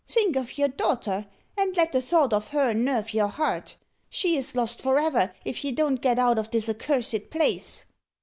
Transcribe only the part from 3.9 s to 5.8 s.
She is lost for ever, if you